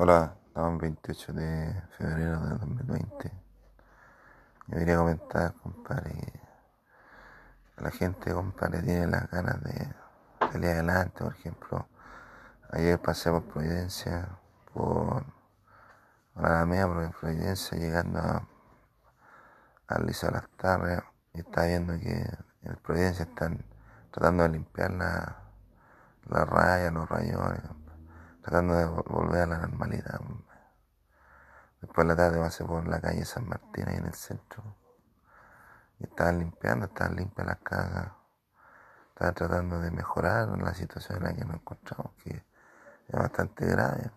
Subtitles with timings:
[0.00, 3.32] Hola, estamos el 28 de febrero de 2020.
[4.68, 6.14] Yo quería comentar, compadre,
[7.74, 9.92] que la gente, compadre, tiene las ganas de
[10.52, 11.24] salir adelante.
[11.24, 11.88] Por ejemplo,
[12.70, 14.38] ayer pasé por Providencia,
[14.72, 15.24] por
[16.36, 18.46] la media por Providencia, llegando a,
[19.88, 21.02] al Liceo Las Tarres,
[21.34, 22.24] y estaba viendo que
[22.62, 23.64] en Providencia están
[24.12, 25.38] tratando de limpiar la,
[26.28, 27.87] la raya, los rayones
[28.48, 30.20] tratando de volver a la normalidad.
[31.82, 34.62] Después de la tarde pasé por la calle San Martín ahí en el centro.
[35.98, 38.08] Y estaban limpiando, estaban limpias las casas.
[39.10, 42.42] Estaban tratando de mejorar la situación en la que nos encontramos, que
[43.08, 44.10] es bastante grave.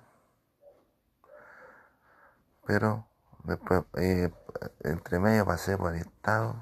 [2.65, 3.05] Pero
[3.43, 4.33] después, eh,
[4.79, 6.55] entre medio pasé por el estado,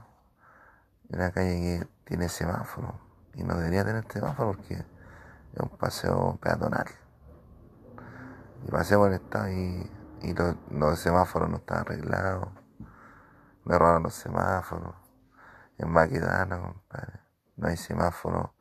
[1.09, 2.99] una calle que tiene semáforo.
[3.35, 6.87] Y no debería tener semáforo porque es un paseo peatonal.
[8.63, 9.89] Y pasé por el estado y,
[10.71, 12.49] los, semáforos no estaban arreglados.
[13.63, 14.95] Me robaron los semáforos.
[15.77, 17.19] En Maquedana, compadre.
[17.55, 18.53] No hay semáforo.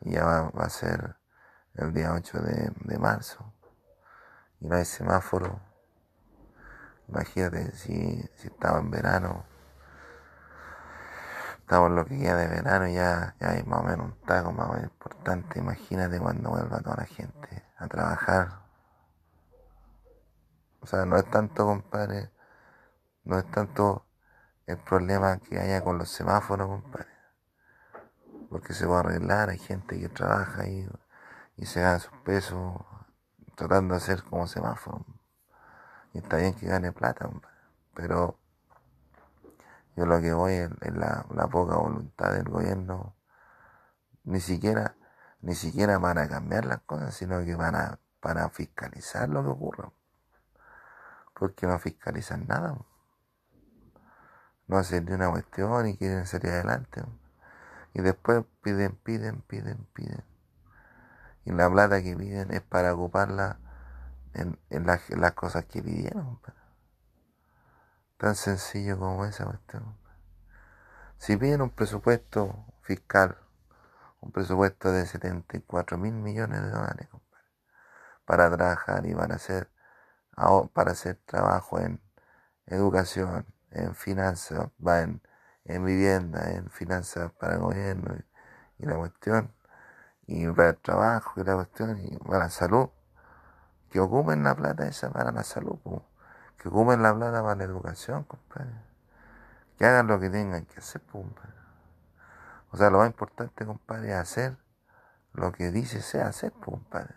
[0.00, 1.16] Y ya va, a ser
[1.74, 3.52] el día 8 de, marzo.
[4.60, 5.60] Y no hay semáforo.
[7.08, 9.44] Imagínate si, si estaba en verano.
[11.60, 14.82] Estamos lo que queda de verano ya, ya hay más o menos un taco más
[14.82, 15.58] importante.
[15.58, 18.65] Imagínate cuando vuelva toda la gente a trabajar
[20.86, 22.30] o sea, no es tanto, compadre,
[23.24, 24.06] no es tanto
[24.66, 27.10] el problema que haya con los semáforos, compadre.
[28.48, 30.88] Porque se va a arreglar, hay gente que trabaja ahí
[31.56, 32.76] y se gana sus pesos
[33.56, 35.04] tratando de hacer como semáforo.
[36.12, 37.56] Y está bien que gane plata, compadre.
[37.92, 38.38] Pero
[39.96, 43.16] yo lo que voy es, la, la, poca voluntad del gobierno,
[44.22, 44.94] ni siquiera,
[45.40, 49.90] ni siquiera para cambiar las cosas, sino que para, para fiscalizar lo que ocurra
[51.38, 52.76] porque no fiscalizan nada.
[54.66, 57.04] No hacen ni una cuestión y quieren salir adelante.
[57.92, 60.24] Y después piden, piden, piden, piden.
[61.44, 63.58] Y la plata que piden es para ocuparla
[64.34, 66.40] en, las, cosas que pidieron.
[68.16, 69.96] Tan sencillo como esa cuestión.
[71.18, 73.38] Si piden un presupuesto fiscal,
[74.20, 77.08] un presupuesto de 74 mil millones de dólares,
[78.24, 79.70] para trabajar y van a hacer
[80.72, 82.00] para hacer trabajo en
[82.66, 85.20] educación, en finanzas, va en,
[85.64, 88.14] vivienda, en finanzas para el gobierno
[88.78, 89.54] y, la cuestión,
[90.26, 92.90] y para el trabajo y la cuestión, y para la salud,
[93.90, 95.78] que ocupen la plata esa para la salud,
[96.58, 98.84] que ocupen la plata para la educación, compadre.
[99.78, 101.52] Que hagan lo que tengan que hacer, compadre.
[102.70, 104.56] O sea, lo más importante, compadre, es hacer
[105.32, 107.14] lo que dice sea hacer, compadre.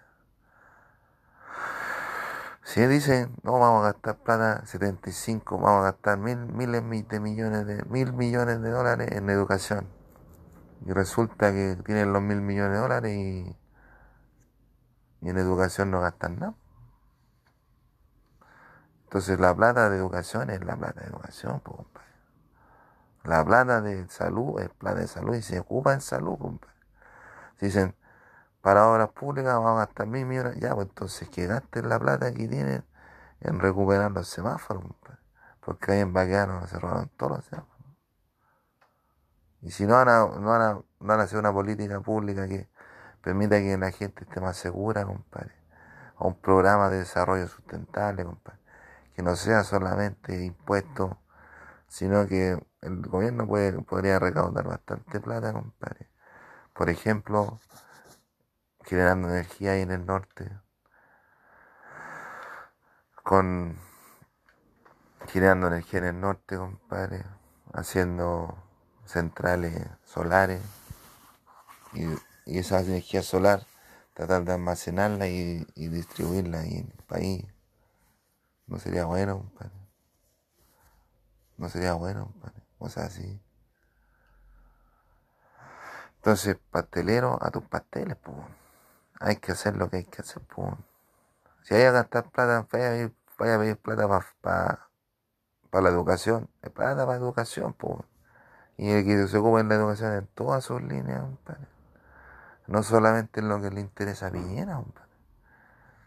[2.70, 7.66] Si dicen, no vamos a gastar plata, 75, vamos a gastar mil, miles de millones
[7.66, 9.88] de, mil millones de dólares en educación.
[10.86, 13.58] Y resulta que tienen los mil millones de dólares y,
[15.28, 16.54] en educación no gastan nada.
[19.06, 21.64] Entonces la plata de educación es la plata de educación.
[23.24, 26.76] La plata de salud es plata de salud y se ocupa en salud, compadre.
[27.60, 27.96] Dicen,
[28.62, 30.58] para obras públicas vamos a gastar mil millones.
[30.60, 32.86] Ya, pues entonces que gasten la plata que tienen
[33.42, 34.84] en recuperar los semáforos,
[35.62, 37.80] porque ahí en Baqueano se robaron todos los semáforos.
[39.62, 42.48] Y si no van, a, no, van a, no van a hacer una política pública
[42.48, 42.70] que
[43.22, 45.54] permita que la gente esté más segura, compadre,
[46.18, 48.60] o un programa de desarrollo sustentable, compadre,
[49.16, 51.18] que no sea solamente impuesto,
[51.88, 56.10] sino que el gobierno puede, podría recaudar bastante plata, compadre.
[56.74, 57.60] Por ejemplo,
[58.90, 60.50] generando energía ahí en el norte,
[63.22, 63.78] con
[65.28, 67.24] generando energía en el norte, compadre,
[67.72, 68.58] haciendo
[69.06, 70.62] centrales solares
[71.94, 72.08] y,
[72.48, 73.64] esa energía solar
[74.16, 77.46] tratar de almacenarla y, distribuirla ahí en el país.
[78.66, 79.88] No sería bueno, compadre.
[81.58, 82.64] No sería bueno, compadre.
[82.90, 83.40] sea así.
[86.16, 88.38] Entonces, pastelero a tus pasteles, pues
[89.20, 90.42] hay que hacer lo que hay que hacer.
[90.44, 90.74] Pues.
[91.64, 94.90] Si hay que gastar plata, vaya a pedir, plata para
[95.72, 96.50] pa, la educación.
[96.62, 97.74] Es plata para educación.
[97.74, 98.02] Pues.
[98.78, 101.24] Y el que se ocupe en la educación en todas sus líneas.
[102.68, 104.82] No solamente en lo que le interesa a Piñera.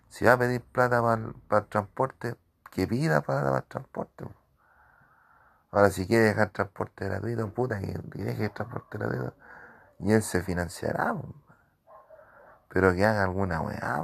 [0.08, 2.36] Si va a pedir plata para, el transporte,
[2.70, 4.24] que pida plata para el transporte.
[5.70, 9.34] Ahora, si quiere dejar transporte gratuito, puta, que deje el transporte gratuito.
[10.00, 11.14] Y él se financiará
[12.72, 14.02] pero que haga alguna weá,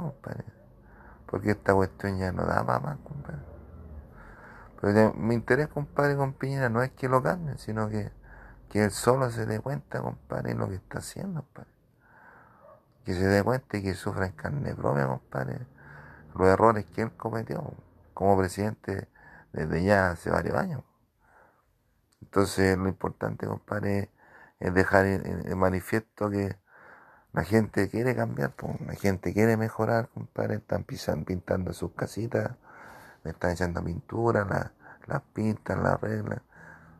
[1.25, 3.39] Porque esta cuestión ya no da para más, compadre.
[4.79, 8.11] Pero mi interés, compadre, con Piñera no es que lo cambien, sino que,
[8.69, 11.71] que él solo se dé cuenta, compadre, lo que está haciendo, compadre.
[13.05, 15.65] Que se dé cuenta y que sufra en carne propia, compadre,
[16.35, 17.73] los errores que él cometió
[18.13, 19.09] como presidente
[19.51, 20.83] desde ya hace varios años.
[22.21, 24.11] Entonces, lo importante, compadre,
[24.59, 26.57] es dejar en, manifiesto que
[27.33, 28.53] la gente quiere cambiar,
[28.85, 32.51] la gente quiere mejorar, compadre, están pintando sus casitas
[33.23, 34.71] le están echando pintura,
[35.07, 36.41] las pintan, las arreglan.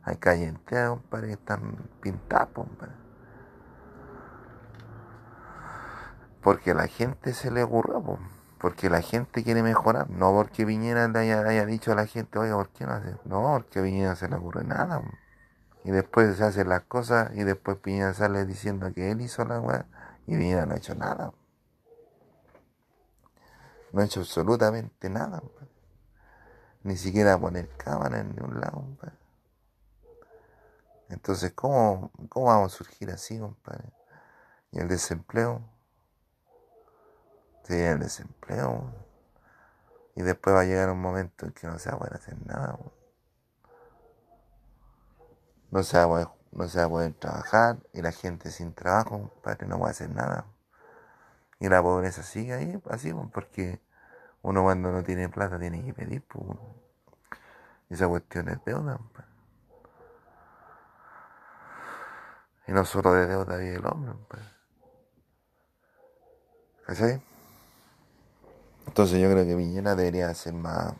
[0.02, 2.94] Hay calles enteras, compadre, que están pintadas, compadre.
[6.42, 8.02] Porque la gente se le ocurrió,
[8.58, 12.56] porque la gente quiere mejorar, no porque Viñera le haya, dicho a la gente, oiga,
[12.56, 13.16] ¿por qué no hace?
[13.24, 15.02] No, porque Viñera se le ocurre nada.
[15.84, 19.60] Y después se hacen las cosas y después Piñera sale diciendo que él hizo la
[19.60, 19.86] weá
[20.30, 21.32] y Viñera no ha hecho nada.
[23.92, 25.42] No ha hecho absolutamente nada.
[26.84, 28.84] Ni siquiera poner cámara en ningún lado.
[31.08, 33.92] Entonces, ¿cómo, ¿cómo vamos a surgir así, compadre?
[34.70, 35.62] ¿Y el desempleo?
[37.64, 38.84] Sí, el desempleo.
[40.14, 42.36] Y después va a llegar un momento en que no se va a poder hacer
[42.46, 42.78] nada.
[45.72, 48.74] No se, va a poder, no se va a poder trabajar y la gente sin
[48.74, 50.46] trabajo, compadre, no va a hacer nada.
[51.58, 53.80] Y la pobreza sigue ahí, así, porque
[54.42, 56.46] uno cuando no tiene plata tiene que pedir, pues.
[57.90, 59.26] Esa cuestión es deuda, pues.
[62.66, 64.42] Y no solo de deuda vive el hombre, pues.
[66.86, 67.22] ¿Cachai?
[68.86, 70.94] Entonces yo creo que Viñera debería hacer más,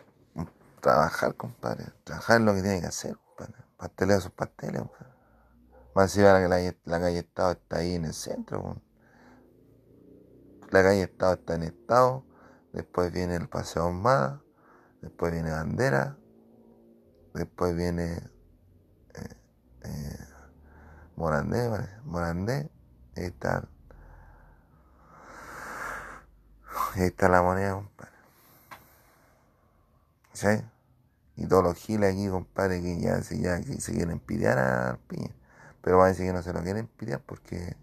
[0.81, 1.87] trabajar, compadre.
[2.05, 3.65] Trabajar en lo que tiene que hacer, compadre.
[3.77, 5.10] Pasteleo sus pasteles, compadre.
[5.95, 8.81] Más si la, la, la calle Estado está ahí en el centro.
[10.71, 12.25] La calle Estado está en Estado
[12.73, 14.43] después viene el Paseo Ahumada,
[15.01, 16.17] después viene Bandera,
[17.35, 18.17] después viene
[19.15, 19.37] eh,
[19.83, 20.19] eh,
[21.17, 21.69] Morandé,
[22.05, 22.71] Morandé,
[23.17, 23.69] ahí está,
[26.95, 28.11] ahí está la moneda, compadre.
[30.33, 30.49] ¿Sí?
[31.37, 35.35] Y todos los giles aquí, compadre, que ya, ya que se quieren pidear al piña.
[35.83, 37.77] Pero va a decir que no se lo quieren pidear porque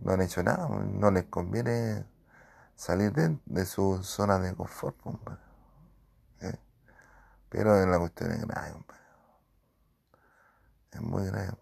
[0.00, 2.04] no han hecho nada, no les conviene
[2.76, 5.40] salir de, su zona de confort, compadre.
[6.40, 6.58] ¿Eh?
[7.48, 9.02] Pero la cuestión es grave, compadre.
[10.92, 11.52] Es muy grave,